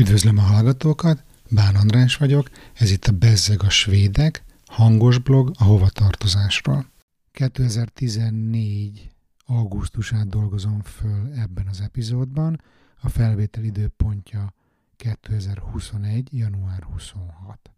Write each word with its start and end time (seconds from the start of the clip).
Üdvözlöm 0.00 0.38
a 0.38 0.42
hallgatókat, 0.42 1.24
Bán 1.50 1.76
András 1.76 2.16
vagyok, 2.16 2.50
ez 2.74 2.90
itt 2.90 3.04
a 3.04 3.12
Bezzeg 3.12 3.62
a 3.62 3.70
Svédek, 3.70 4.44
hangos 4.66 5.18
blog 5.18 5.52
a 5.58 5.64
hovatartozásról. 5.64 6.86
2014 7.32 9.10
augusztusát 9.46 10.28
dolgozom 10.28 10.80
föl 10.80 11.32
ebben 11.32 11.66
az 11.66 11.80
epizódban, 11.80 12.60
a 13.00 13.08
felvétel 13.08 13.64
időpontja 13.64 14.54
2021. 14.96 16.28
január 16.32 16.82
26. 16.82 17.70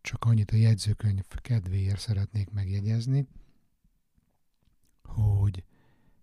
Csak 0.00 0.24
annyit 0.24 0.50
a 0.50 0.56
jegyzőkönyv 0.56 1.24
kedvéért 1.42 2.00
szeretnék 2.00 2.50
megjegyezni, 2.50 3.26
hogy 5.02 5.64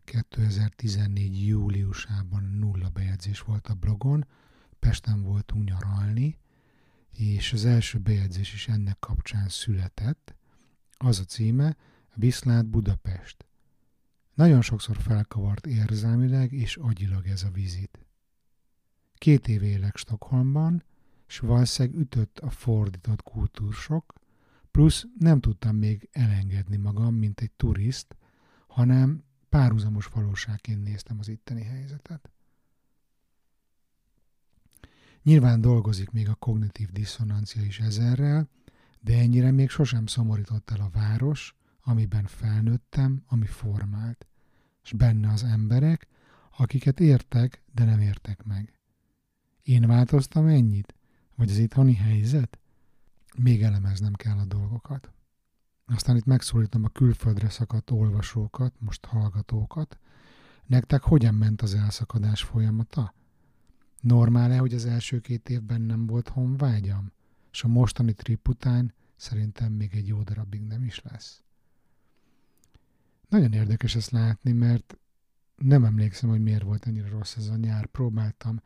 2014. 0.03 1.47
júliusában 1.47 2.43
nulla 2.59 2.89
bejegyzés 2.89 3.41
volt 3.41 3.67
a 3.67 3.73
blogon, 3.73 4.25
Pesten 4.83 5.21
voltunk 5.21 5.69
nyaralni, 5.69 6.37
és 7.11 7.53
az 7.53 7.65
első 7.65 7.99
bejegyzés 7.99 8.53
is 8.53 8.67
ennek 8.67 8.99
kapcsán 8.99 9.49
született. 9.49 10.35
Az 10.97 11.19
a 11.19 11.23
címe, 11.23 11.75
Viszlát 12.13 12.65
Budapest. 12.65 13.45
Nagyon 14.33 14.61
sokszor 14.61 14.97
felkavart 14.97 15.65
érzelmileg 15.65 16.51
és 16.51 16.75
agyilag 16.75 17.27
ez 17.27 17.43
a 17.43 17.49
vizit. 17.49 18.05
Két 19.15 19.47
év 19.47 19.63
élek 19.63 19.97
Stockholmban, 19.97 20.83
s 21.25 21.39
valószínűleg 21.39 21.99
ütött 21.99 22.39
a 22.39 22.49
fordított 22.49 23.21
kultúrsok, 23.21 24.13
plusz 24.71 25.05
nem 25.19 25.39
tudtam 25.39 25.75
még 25.75 26.09
elengedni 26.11 26.77
magam, 26.77 27.15
mint 27.15 27.41
egy 27.41 27.51
turiszt, 27.51 28.15
hanem 28.67 29.23
párhuzamos 29.49 30.05
valóságként 30.05 30.83
néztem 30.83 31.19
az 31.19 31.27
itteni 31.27 31.63
helyzetet. 31.63 32.31
Nyilván 35.23 35.61
dolgozik 35.61 36.11
még 36.11 36.29
a 36.29 36.35
kognitív 36.35 36.91
diszonancia 36.91 37.63
is 37.63 37.79
ezerrel, 37.79 38.49
de 38.99 39.17
ennyire 39.17 39.51
még 39.51 39.69
sosem 39.69 40.05
szomorított 40.05 40.71
el 40.71 40.79
a 40.79 40.89
város, 40.89 41.55
amiben 41.81 42.25
felnőttem, 42.25 43.23
ami 43.27 43.45
formált, 43.45 44.27
és 44.83 44.91
benne 44.91 45.31
az 45.31 45.43
emberek, 45.43 46.07
akiket 46.57 46.99
értek, 46.99 47.63
de 47.73 47.83
nem 47.83 47.99
értek 47.99 48.43
meg. 48.43 48.73
Én 49.63 49.87
változtam 49.87 50.47
ennyit? 50.47 50.95
Vagy 51.35 51.49
az 51.49 51.57
itthoni 51.57 51.95
helyzet? 51.95 52.59
Még 53.37 53.63
elemeznem 53.63 54.13
kell 54.13 54.37
a 54.37 54.45
dolgokat. 54.45 55.11
Aztán 55.85 56.15
itt 56.15 56.25
megszólítom 56.25 56.83
a 56.83 56.89
külföldre 56.89 57.49
szakadt 57.49 57.91
olvasókat, 57.91 58.73
most 58.79 59.05
hallgatókat. 59.05 59.97
Nektek 60.65 61.01
hogyan 61.01 61.33
ment 61.33 61.61
az 61.61 61.73
elszakadás 61.73 62.43
folyamata? 62.43 63.13
Normál-e, 64.03 64.57
hogy 64.57 64.73
az 64.73 64.85
első 64.85 65.19
két 65.19 65.49
évben 65.49 65.81
nem 65.81 66.07
volt 66.07 66.29
honvágyam? 66.29 67.11
És 67.51 67.63
a 67.63 67.67
mostani 67.67 68.13
trip 68.13 68.47
után 68.47 68.93
szerintem 69.15 69.71
még 69.71 69.95
egy 69.95 70.07
jó 70.07 70.21
darabig 70.21 70.61
nem 70.61 70.83
is 70.83 71.01
lesz. 71.01 71.43
Nagyon 73.29 73.53
érdekes 73.53 73.95
ezt 73.95 74.09
látni, 74.11 74.51
mert 74.51 74.97
nem 75.55 75.85
emlékszem, 75.85 76.29
hogy 76.29 76.41
miért 76.41 76.63
volt 76.63 76.87
ennyire 76.87 77.09
rossz 77.09 77.35
ez 77.35 77.47
a 77.47 77.55
nyár. 77.55 77.85
Próbáltam 77.85 78.61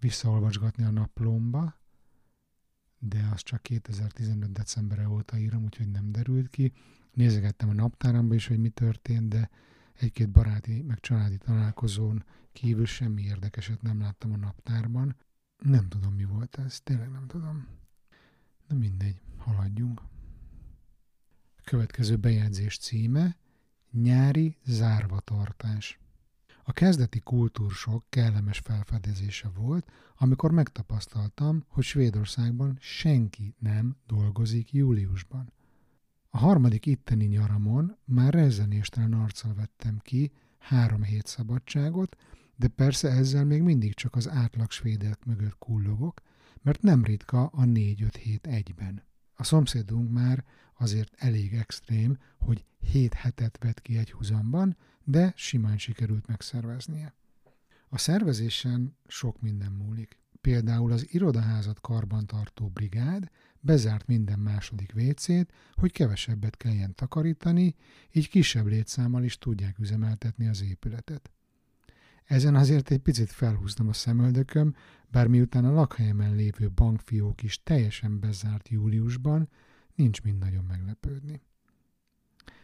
visszaolvasgatni 0.00 0.84
a 0.84 0.90
naplomba, 0.90 1.76
de 2.98 3.28
az 3.32 3.42
csak 3.42 3.62
2015. 3.62 4.52
decemberre 4.52 5.08
óta 5.08 5.38
írom, 5.38 5.64
úgyhogy 5.64 5.90
nem 5.90 6.12
derült 6.12 6.48
ki. 6.48 6.72
Nézegettem 7.12 7.68
a 7.68 7.72
naptáramba 7.72 8.34
is, 8.34 8.46
hogy 8.46 8.58
mi 8.58 8.68
történt, 8.68 9.28
de 9.28 9.50
egy-két 9.94 10.30
baráti, 10.30 10.82
meg 10.82 11.00
családi 11.00 11.38
találkozón 11.38 12.24
kívül 12.56 12.86
semmi 12.86 13.22
érdekeset 13.22 13.82
nem 13.82 14.00
láttam 14.00 14.32
a 14.32 14.36
naptárban. 14.36 15.16
Nem 15.58 15.88
tudom, 15.88 16.14
mi 16.14 16.24
volt 16.24 16.58
ez, 16.58 16.80
tényleg 16.80 17.10
nem 17.10 17.26
tudom. 17.26 17.66
Na 18.68 18.76
mindegy, 18.76 19.20
haladjunk. 19.36 20.00
A 21.56 21.62
következő 21.64 22.16
bejegyzés 22.16 22.78
címe 22.78 23.36
Nyári 23.90 24.56
zárvatartás. 24.64 25.98
A 26.64 26.72
kezdeti 26.72 27.20
kultúrsok 27.20 28.04
kellemes 28.08 28.58
felfedezése 28.58 29.48
volt, 29.48 29.90
amikor 30.16 30.50
megtapasztaltam, 30.50 31.64
hogy 31.68 31.84
Svédországban 31.84 32.76
senki 32.80 33.54
nem 33.58 33.96
dolgozik 34.06 34.72
júliusban. 34.72 35.52
A 36.30 36.38
harmadik 36.38 36.86
itteni 36.86 37.24
nyaramon 37.24 37.96
már 38.04 38.34
rezzenéstelen 38.34 39.12
arccal 39.12 39.54
vettem 39.54 39.98
ki 39.98 40.32
három 40.58 41.02
hét 41.02 41.26
szabadságot, 41.26 42.16
de 42.56 42.68
persze 42.68 43.08
ezzel 43.08 43.44
még 43.44 43.62
mindig 43.62 43.94
csak 43.94 44.14
az 44.14 44.28
átlag 44.28 44.70
svédek 44.70 45.24
mögött 45.24 45.58
kullogok, 45.58 46.20
mert 46.62 46.82
nem 46.82 47.04
ritka 47.04 47.46
a 47.46 47.64
négy-öt 47.64 48.16
hét 48.16 48.46
egyben. 48.46 49.02
A 49.34 49.44
szomszédunk 49.44 50.12
már 50.12 50.44
azért 50.78 51.14
elég 51.16 51.54
extrém, 51.54 52.18
hogy 52.38 52.64
hét 52.80 53.14
hetet 53.14 53.58
vett 53.60 53.82
ki 53.82 53.96
egy 53.96 54.12
húzamban, 54.12 54.76
de 55.04 55.32
simán 55.36 55.78
sikerült 55.78 56.26
megszerveznie. 56.26 57.14
A 57.88 57.98
szervezésen 57.98 58.96
sok 59.06 59.40
minden 59.40 59.72
múlik. 59.72 60.18
Például 60.40 60.92
az 60.92 61.12
irodaházat 61.12 61.80
karbantartó 61.80 62.68
brigád 62.68 63.30
bezárt 63.60 64.06
minden 64.06 64.38
második 64.38 64.92
vécét, 64.92 65.52
hogy 65.72 65.92
kevesebbet 65.92 66.56
kelljen 66.56 66.94
takarítani, 66.94 67.74
így 68.12 68.28
kisebb 68.28 68.66
létszámmal 68.66 69.24
is 69.24 69.38
tudják 69.38 69.78
üzemeltetni 69.78 70.48
az 70.48 70.62
épületet. 70.62 71.30
Ezen 72.26 72.54
azért 72.54 72.90
egy 72.90 72.98
picit 72.98 73.30
felhúztam 73.30 73.88
a 73.88 73.92
szemöldököm, 73.92 74.74
bár 75.08 75.26
miután 75.26 75.64
a 75.64 75.72
lakhelyemen 75.72 76.34
lévő 76.34 76.70
bankfiók 76.70 77.42
is 77.42 77.62
teljesen 77.62 78.20
bezárt 78.20 78.68
júliusban, 78.68 79.48
nincs 79.94 80.22
mind 80.22 80.38
nagyon 80.38 80.64
meglepődni. 80.64 81.40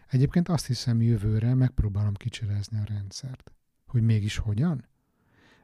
Egyébként 0.09 0.49
azt 0.49 0.67
hiszem 0.67 1.03
jövőre 1.03 1.55
megpróbálom 1.55 2.15
kicselezni 2.15 2.79
a 2.79 2.85
rendszert. 2.85 3.53
Hogy 3.87 4.03
mégis 4.03 4.37
hogyan? 4.37 4.85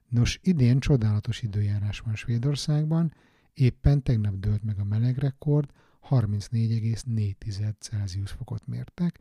Nos, 0.08 0.38
idén 0.42 0.80
csodálatos 0.80 1.42
időjárás 1.42 2.00
van 2.00 2.14
Svédországban, 2.14 3.14
éppen 3.52 4.02
tegnap 4.02 4.34
dőlt 4.34 4.62
meg 4.62 4.78
a 4.78 4.84
melegrekord, 4.84 5.70
34,4 6.10 7.74
Celsius 7.78 8.30
fokot 8.30 8.66
mértek, 8.66 9.18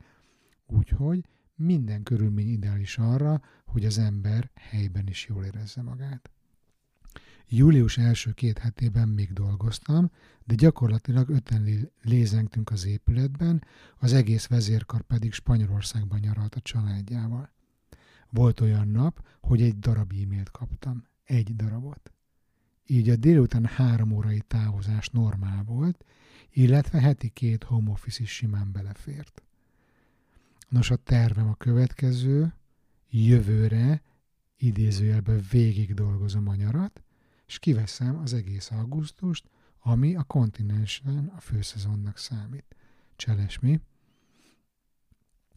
úgyhogy 0.66 1.26
minden 1.58 2.04
körülmény 2.04 2.50
ideális 2.50 2.98
arra, 2.98 3.42
hogy 3.66 3.86
az 3.86 3.98
ember 3.98 4.50
helyben 4.54 5.08
is 5.08 5.28
jól 5.28 5.44
érezze 5.44 5.82
magát. 5.82 6.30
Július 7.50 7.98
első 7.98 8.32
két 8.32 8.58
hetében 8.58 9.08
még 9.08 9.34
dolgoztam, 9.34 10.12
de 10.44 10.56
gyakorlatilag 10.56 11.30
öten 11.30 11.90
lézengtünk 12.02 12.72
az 12.72 12.86
épületben, 12.86 13.64
az 13.98 14.14
egész 14.14 14.48
vezérkar 14.48 15.02
pedig 15.02 15.34
Spanyolországban 15.34 16.20
nyaralt 16.20 16.56
a 16.56 16.62
családjával. 16.62 17.52
Volt 18.30 18.60
olyan 18.60 18.88
nap, 18.88 19.26
hogy 19.42 19.62
egy 19.62 19.80
darab 19.80 20.14
e-mailt 20.24 20.52
kaptam. 20.52 21.06
Egy 21.24 21.56
darabot. 21.56 22.12
Így 22.86 23.10
a 23.10 23.16
délután 23.16 23.66
három 23.66 24.12
órai 24.12 24.44
távozás 24.48 25.10
normál 25.10 25.64
volt, 25.64 26.06
illetve 26.52 27.00
heti 27.00 27.30
két 27.30 27.64
home 27.64 27.92
office 27.92 28.24
is 28.24 28.32
simán 28.32 28.72
belefért. 28.72 29.42
Nos, 30.70 30.90
a 30.92 30.96
tervem 30.96 31.50
a 31.50 31.56
következő, 31.56 32.54
jövőre 33.10 34.02
idézőjelben 34.58 35.44
végig 35.52 35.94
dolgozom 35.94 36.48
a 36.48 36.56
nyarat, 36.56 37.04
és 37.46 37.60
kiveszem 37.60 38.18
az 38.18 38.34
egész 38.34 38.72
augusztust, 38.72 39.50
ami 39.80 40.16
a 40.16 40.24
kontinensen 40.24 41.32
a 41.36 41.40
főszezonnak 41.40 42.18
számít. 42.18 42.76
Cselesmi. 43.16 43.82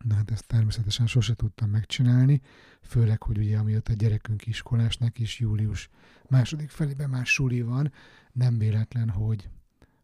Na 0.04 0.15
hát 0.15 0.31
ezt 0.31 0.47
természetesen 0.47 1.06
sose 1.06 1.34
tudtam 1.34 1.71
megcsinálni, 1.71 2.41
főleg, 2.82 3.22
hogy 3.22 3.38
ugye 3.38 3.59
amióta 3.59 3.92
a 3.92 3.97
gyerekünk 3.97 4.47
iskolásnak 4.47 5.19
is 5.19 5.38
július 5.41 5.88
második 6.28 6.71
felében 6.71 7.10
már 7.10 7.27
suli 7.27 7.62
van, 7.62 7.92
nem 8.32 8.59
véletlen, 8.59 9.09
hogy, 9.09 9.48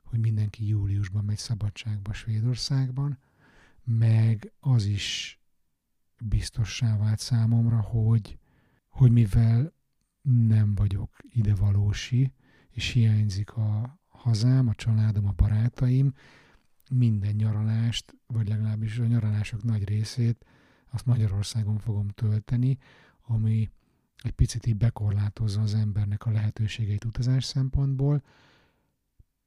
hogy 0.05 0.19
mindenki 0.19 0.69
júliusban 0.69 1.25
megy 1.25 1.39
szabadságba 1.39 2.13
Svédországban, 2.13 3.19
meg 3.87 4.53
az 4.61 4.85
is 4.85 5.41
biztossá 6.25 6.97
vált 6.97 7.19
számomra, 7.19 7.81
hogy, 7.81 8.39
hogy 8.89 9.11
mivel 9.11 9.73
nem 10.23 10.75
vagyok 10.75 11.11
idevalósi, 11.23 12.33
és 12.71 12.89
hiányzik 12.89 13.57
a 13.57 13.99
hazám, 14.09 14.69
a 14.69 14.75
családom, 14.75 15.27
a 15.27 15.33
barátaim, 15.33 16.15
minden 16.91 17.35
nyaralást, 17.35 18.15
vagy 18.27 18.49
legalábbis 18.49 18.99
a 18.99 19.07
nyaralások 19.07 19.63
nagy 19.63 19.85
részét 19.89 20.45
azt 20.91 21.07
Magyarországon 21.07 21.79
fogom 21.79 22.09
tölteni, 22.09 22.79
ami 23.23 23.71
egy 24.23 24.33
picit 24.33 24.67
így 24.67 24.77
bekorlátozza 24.77 25.61
az 25.61 25.75
embernek 25.75 26.27
a 26.27 26.31
lehetőségeit 26.31 27.05
utazás 27.05 27.45
szempontból, 27.45 28.23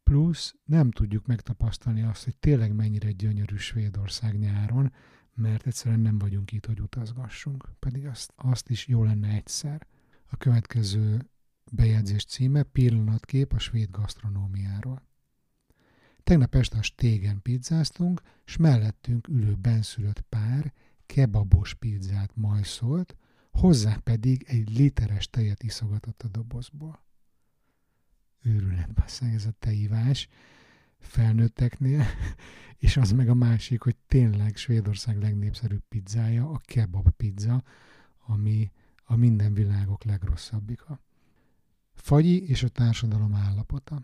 plusz 0.10 0.56
nem 0.66 0.92
tudjuk 0.92 1.26
megtapasztalni 1.26 2.02
azt, 2.02 2.24
hogy 2.24 2.36
tényleg 2.36 2.74
mennyire 2.74 3.12
gyönyörű 3.12 3.56
Svédország 3.56 4.38
nyáron, 4.38 4.94
mert 5.34 5.68
egyszerűen 5.68 6.00
nem 6.00 6.18
vagyunk 6.18 6.52
itt, 6.52 6.66
hogy 6.66 6.82
utazgassunk, 6.82 7.70
pedig 7.80 8.06
azt, 8.06 8.34
azt 8.36 8.70
is 8.70 8.88
jó 8.88 9.04
lenne 9.04 9.28
egyszer. 9.28 9.88
A 10.30 10.38
következő 10.38 11.30
bejegyzés 11.72 12.26
címe 12.26 12.64
Pillanatkép 12.64 13.54
a 13.54 13.60
svéd 13.60 13.92
gasztronómiáról. 13.92 15.02
Tegnap 16.24 16.56
este 16.56 16.78
a 16.78 16.82
stégen 16.82 17.42
pizzáztunk, 17.42 18.22
s 18.46 18.58
mellettünk 18.58 19.28
ülő 19.28 19.56
benszülött 19.56 20.22
pár 20.22 20.74
kebabos 21.06 21.74
pizzát 21.74 22.36
majszolt, 22.36 23.16
hozzá 23.52 23.96
pedig 23.96 24.44
egy 24.48 24.78
literes 24.78 25.30
tejet 25.30 25.64
iszogatott 25.64 26.22
a 26.22 26.28
dobozból. 26.28 27.08
Őrület, 28.42 28.94
basszeg, 28.94 29.34
ez 29.34 29.46
a 29.46 29.54
teivás 29.60 30.28
felnőtteknél, 31.00 32.06
és 32.78 32.98
az 32.98 33.12
meg 33.12 33.30
a 33.30 33.34
másik, 33.34 33.82
hogy 33.82 33.96
tényleg 34.08 34.56
Svédország 34.56 35.22
legnépszerűbb 35.22 35.84
pizzája, 35.90 36.50
a 36.50 36.62
kebab 36.64 37.10
pizza, 37.10 37.64
ami 38.26 38.72
a 39.04 39.16
minden 39.16 39.54
világok 39.54 40.04
legrosszabbika. 40.04 41.00
Fagyi 41.94 42.48
és 42.48 42.64
a 42.64 42.70
társadalom 42.70 43.36
állapota. 43.36 44.04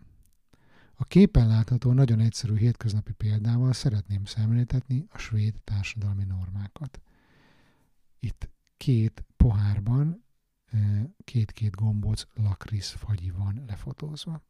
A 0.96 1.06
képen 1.06 1.48
látható 1.48 1.92
nagyon 1.92 2.20
egyszerű 2.20 2.56
hétköznapi 2.56 3.12
példával 3.12 3.74
szeretném 3.74 4.26
szemléltetni 4.26 5.06
a 5.10 5.18
svéd 5.18 5.56
társadalmi 5.64 6.24
normákat. 6.24 7.02
Itt 8.20 8.50
két 8.78 9.24
pohárban 9.38 10.25
két-két 11.24 11.76
gombóc 11.76 12.24
lakrisz 12.34 12.90
fagyi 12.90 13.32
van 13.32 13.64
lefotózva. 13.68 14.42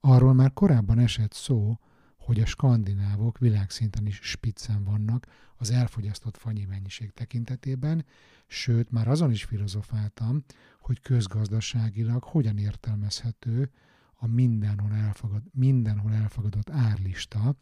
Arról 0.00 0.34
már 0.34 0.52
korábban 0.52 0.98
esett 0.98 1.32
szó, 1.32 1.78
hogy 2.16 2.40
a 2.40 2.46
skandinávok 2.46 3.38
világszinten 3.38 4.06
is 4.06 4.20
spiccen 4.22 4.84
vannak 4.84 5.26
az 5.56 5.70
elfogyasztott 5.70 6.36
fanyi 6.36 6.64
mennyiség 6.64 7.10
tekintetében, 7.10 8.04
sőt, 8.46 8.90
már 8.90 9.08
azon 9.08 9.30
is 9.30 9.44
filozofáltam, 9.44 10.44
hogy 10.80 11.00
közgazdaságilag 11.00 12.24
hogyan 12.24 12.58
értelmezhető 12.58 13.70
a 14.14 14.26
mindenhol, 14.26 14.92
elfogad, 14.92 15.42
mindenhol 15.52 16.12
elfogadott 16.12 16.70
árlista, 16.70 17.56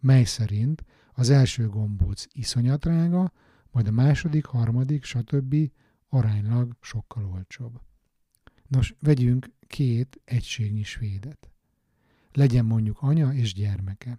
mely 0.00 0.24
szerint 0.24 0.84
az 1.12 1.30
első 1.30 1.68
gombóc 1.68 2.24
iszonyat 2.32 2.80
drága, 2.80 3.32
majd 3.70 3.86
a 3.86 3.90
második, 3.90 4.44
harmadik, 4.44 5.04
stb. 5.04 5.56
Aránylag 6.08 6.76
sokkal 6.80 7.24
olcsóbb. 7.24 7.80
Nos, 8.66 8.94
vegyünk 9.00 9.50
két 9.66 10.20
egységnyi 10.24 10.82
svédet. 10.82 11.50
Legyen 12.32 12.64
mondjuk 12.64 13.02
anya 13.02 13.32
és 13.32 13.54
gyermeke. 13.54 14.18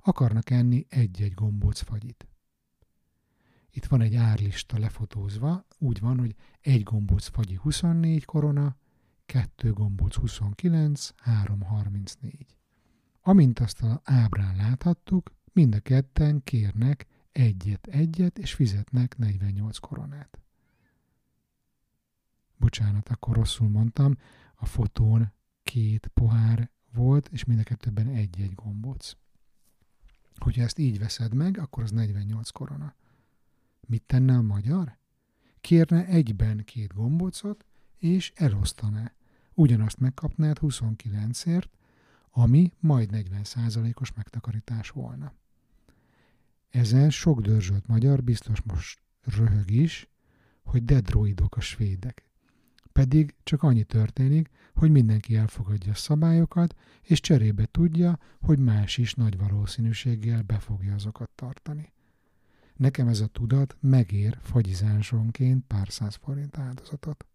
Akarnak 0.00 0.50
enni 0.50 0.86
egy-egy 0.88 1.34
gombóc 1.34 1.80
fagyit. 1.80 2.26
Itt 3.70 3.84
van 3.84 4.00
egy 4.00 4.14
árlista 4.14 4.78
lefotózva, 4.78 5.66
úgy 5.78 6.00
van, 6.00 6.18
hogy 6.18 6.34
egy 6.60 6.82
gombóc 6.82 7.26
fagyi 7.26 7.54
24 7.54 8.24
korona, 8.24 8.76
kettő 9.26 9.72
gombóc 9.72 10.14
29, 10.14 11.10
3 11.16 11.60
34. 11.62 12.46
Amint 13.20 13.58
azt 13.58 13.82
a 13.82 14.00
ábrán 14.04 14.56
láthattuk, 14.56 15.34
mind 15.52 15.74
a 15.74 15.80
ketten 15.80 16.42
kérnek 16.42 17.06
egyet-egyet, 17.32 18.38
és 18.38 18.54
fizetnek 18.54 19.18
48 19.18 19.78
koronát. 19.78 20.40
Bocsánat, 22.60 23.08
akkor 23.08 23.36
rosszul 23.36 23.68
mondtam, 23.68 24.16
a 24.54 24.66
fotón 24.66 25.32
két 25.62 26.06
pohár 26.14 26.70
volt, 26.92 27.28
és 27.28 27.44
mind 27.44 27.58
a 27.58 27.62
kettőben 27.62 28.06
egy-egy 28.06 28.54
gombóc. 28.54 29.12
Hogyha 30.36 30.62
ezt 30.62 30.78
így 30.78 30.98
veszed 30.98 31.34
meg, 31.34 31.58
akkor 31.58 31.82
az 31.82 31.90
48 31.90 32.50
korona. 32.50 32.94
Mit 33.80 34.02
tenne 34.02 34.36
a 34.36 34.42
magyar? 34.42 34.98
Kérne 35.60 36.06
egyben 36.06 36.64
két 36.64 36.94
gombócot, 36.94 37.66
és 37.98 38.32
elosztaná. 38.34 39.12
Ugyanazt 39.54 39.98
megkapnád 39.98 40.58
29ért, 40.60 41.70
ami 42.30 42.72
majd 42.78 43.10
40%-os 43.12 44.12
megtakarítás 44.12 44.90
volna. 44.90 45.32
Ezen 46.70 47.10
sok 47.10 47.40
dörzsölt 47.40 47.86
magyar 47.86 48.22
biztos 48.22 48.62
most 48.62 49.02
röhög 49.20 49.70
is, 49.70 50.08
hogy 50.62 50.84
de 50.84 51.00
droidok 51.00 51.56
a 51.56 51.60
svédek. 51.60 52.29
Pedig 52.92 53.34
csak 53.42 53.62
annyi 53.62 53.84
történik, 53.84 54.50
hogy 54.74 54.90
mindenki 54.90 55.36
elfogadja 55.36 55.92
a 55.92 55.94
szabályokat, 55.94 56.74
és 57.02 57.20
cserébe 57.20 57.66
tudja, 57.66 58.18
hogy 58.40 58.58
más 58.58 58.98
is 58.98 59.14
nagy 59.14 59.38
valószínűséggel 59.38 60.42
be 60.42 60.58
fogja 60.58 60.94
azokat 60.94 61.30
tartani. 61.34 61.92
Nekem 62.76 63.08
ez 63.08 63.20
a 63.20 63.26
tudat 63.26 63.76
megér 63.80 64.38
fagyizásonként 64.42 65.64
pár 65.66 65.88
száz 65.88 66.14
forint 66.14 66.58
áldozatot. 66.58 67.26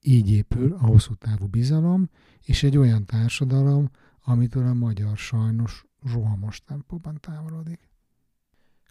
Így 0.00 0.30
épül 0.30 0.72
a 0.72 0.86
hosszú 0.86 1.14
távú 1.14 1.46
bizalom, 1.46 2.10
és 2.42 2.62
egy 2.62 2.76
olyan 2.76 3.04
társadalom, 3.04 3.90
amitől 4.20 4.66
a 4.66 4.74
magyar 4.74 5.16
sajnos 5.16 5.84
rohamos 6.02 6.62
tempóban 6.64 7.20
távolodik. 7.20 7.88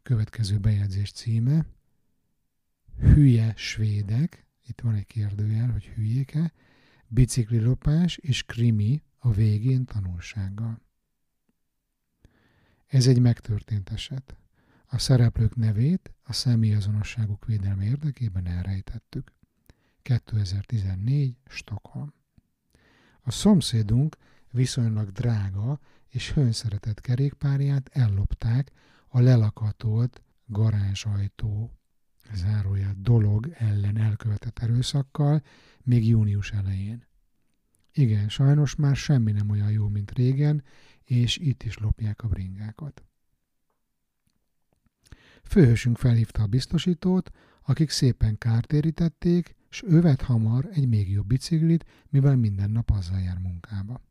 Következő 0.04 0.57
bejegyzés 0.57 1.12
címe 1.12 1.66
Hülye 3.00 3.54
svédek, 3.56 4.45
itt 4.68 4.81
van 4.81 4.95
egy 4.95 5.06
kérdőjel, 5.06 5.72
hogy 5.72 5.86
hülyéke, 5.86 6.54
biciklilopás 7.07 8.18
és 8.18 8.44
krimi 8.44 9.04
a 9.18 9.31
végén 9.31 9.86
tanulsággal. 9.86 10.81
Ez 12.88 13.07
egy 13.07 13.19
megtörtént 13.19 13.90
eset. 13.90 14.36
A 14.86 14.98
szereplők 14.98 15.56
nevét 15.56 16.12
a 16.24 16.34
személyazonosságuk 16.34 17.45
védelme 17.45 17.84
érdekében 17.84 18.48
elrejtettük. 18.48 19.31
2014. 20.01 21.36
Stockholm. 21.48 22.13
A 23.22 23.31
szomszédunk 23.31 24.18
viszonylag 24.51 25.12
drága 25.12 25.80
és 26.10 26.31
hőnszeretett 26.31 27.01
kerékpárját 27.01 27.90
ellopták 27.94 28.72
a 29.07 29.19
lelakatolt 29.19 30.22
garázsajtó 30.45 31.72
zárója 32.34 32.94
dolog 32.98 33.54
ellen 33.58 33.98
elkövetett 33.98 34.60
erőszakkal 34.60 35.44
még 35.84 36.08
június 36.08 36.52
elején. 36.52 37.06
Igen, 37.94 38.30
sajnos 38.30 38.75
már 38.75 38.96
semmi 38.96 39.31
nem 39.31 39.50
olyan 39.50 39.72
jó, 39.72 39.88
mint 39.88 40.12
régen, 40.12 40.64
és 41.04 41.38
itt 41.38 41.64
is 41.64 41.78
lopják 41.78 42.24
a 42.24 42.28
bringákat. 42.28 43.04
Főhősünk 45.44 45.98
felhívta 45.98 46.42
a 46.42 46.48
biztosítót, 46.48 47.31
akik 47.62 47.90
szépen 47.90 48.38
kártérítették, 48.38 49.56
s 49.69 49.84
ő 49.88 50.02
vett 50.02 50.22
hamar 50.22 50.69
egy 50.72 50.88
még 50.88 51.12
jobb 51.12 51.28
biciklit, 51.28 51.86
mivel 52.10 52.36
minden 52.36 52.69
nap 52.69 52.90
azzal 52.90 53.19
jár 53.19 53.38
munkába. 53.38 54.02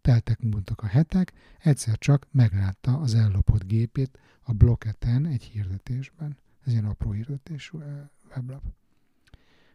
Teltek 0.00 0.40
múltak 0.40 0.82
a 0.82 0.86
hetek, 0.86 1.32
egyszer 1.58 1.98
csak 1.98 2.26
meglátta 2.30 2.98
az 2.98 3.14
ellopott 3.14 3.64
gépét 3.64 4.18
a 4.40 4.52
bloketen 4.52 5.26
egy 5.26 5.42
hirdetésben. 5.42 6.38
Ez 6.68 6.74
ilyen 6.74 6.86
apró 6.86 7.10
hirdetésű 7.10 7.78
weblap. 8.34 8.62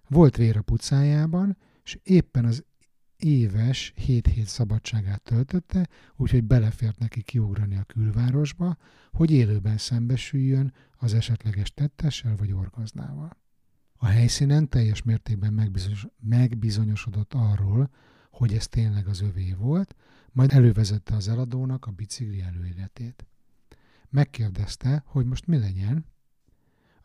Volt 0.07 0.37
vér 0.37 0.57
a 0.57 0.61
pucájában, 0.61 1.57
és 1.83 1.99
éppen 2.03 2.45
az 2.45 2.63
éves 3.17 3.93
7 3.95 4.27
hét 4.27 4.47
szabadságát 4.47 5.21
töltötte, 5.21 5.87
úgyhogy 6.15 6.43
belefért 6.43 6.99
neki 6.99 7.21
kiugrani 7.21 7.77
a 7.77 7.83
külvárosba, 7.83 8.77
hogy 9.11 9.31
élőben 9.31 9.77
szembesüljön 9.77 10.73
az 10.97 11.13
esetleges 11.13 11.73
tettessel 11.73 12.35
vagy 12.35 12.51
orgaznával. 12.51 13.37
A 13.95 14.05
helyszínen 14.05 14.69
teljes 14.69 15.03
mértékben 15.03 15.53
megbizonyos, 15.53 16.07
megbizonyosodott 16.19 17.33
arról, 17.33 17.89
hogy 18.29 18.53
ez 18.53 18.67
tényleg 18.67 19.07
az 19.07 19.21
övé 19.21 19.53
volt, 19.53 19.95
majd 20.31 20.51
elővezette 20.51 21.15
az 21.15 21.27
eladónak 21.27 21.85
a 21.85 21.91
bicikli 21.91 22.41
előéletét. 22.41 23.25
Megkérdezte, 24.09 25.03
hogy 25.05 25.25
most 25.25 25.47
mi 25.47 25.57
legyen. 25.57 26.11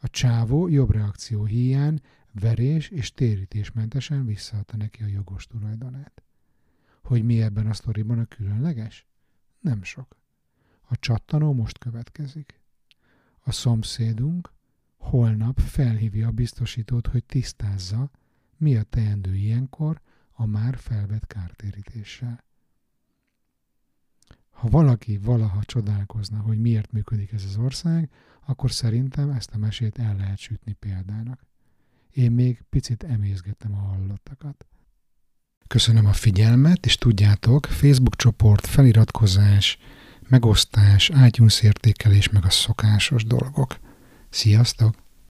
A 0.00 0.08
csávó 0.08 0.68
jobb 0.68 0.90
reakció 0.90 1.44
hiány 1.44 2.00
verés 2.32 2.88
és 2.88 3.12
térítésmentesen 3.12 4.26
visszaadta 4.26 4.76
neki 4.76 5.02
a 5.02 5.06
jogos 5.06 5.46
tulajdonát. 5.46 6.22
Hogy 7.02 7.24
mi 7.24 7.42
ebben 7.42 7.66
a 7.66 7.74
sztoriban 7.74 8.18
a 8.18 8.24
különleges? 8.24 9.06
Nem 9.60 9.82
sok. 9.82 10.16
A 10.82 10.96
csattanó 10.96 11.52
most 11.52 11.78
következik. 11.78 12.60
A 13.40 13.52
szomszédunk 13.52 14.52
holnap 14.96 15.60
felhívja 15.60 16.26
a 16.28 16.32
biztosítót, 16.32 17.06
hogy 17.06 17.24
tisztázza, 17.24 18.10
mi 18.56 18.76
a 18.76 18.82
teendő 18.82 19.34
ilyenkor 19.34 20.00
a 20.32 20.46
már 20.46 20.76
felvett 20.78 21.26
kártérítéssel. 21.26 22.44
Ha 24.58 24.68
valaki 24.68 25.18
valaha 25.18 25.62
csodálkozna, 25.64 26.38
hogy 26.38 26.60
miért 26.60 26.92
működik 26.92 27.32
ez 27.32 27.44
az 27.44 27.56
ország, 27.56 28.10
akkor 28.46 28.72
szerintem 28.72 29.30
ezt 29.30 29.50
a 29.54 29.58
mesét 29.58 29.98
el 29.98 30.16
lehet 30.16 30.38
sütni 30.38 30.72
példának. 30.72 31.46
Én 32.10 32.32
még 32.32 32.62
picit 32.70 33.02
emészgettem 33.02 33.74
a 33.74 33.78
hallottakat. 33.78 34.66
Köszönöm 35.66 36.06
a 36.06 36.12
figyelmet, 36.12 36.86
és 36.86 36.96
tudjátok, 36.96 37.66
Facebook 37.66 38.16
csoport, 38.16 38.66
feliratkozás, 38.66 39.78
megosztás, 40.28 41.10
iTunes 41.26 41.62
értékelés, 41.62 42.28
meg 42.28 42.44
a 42.44 42.50
szokásos 42.50 43.24
dolgok. 43.24 43.78
Sziasztok! 44.28 44.94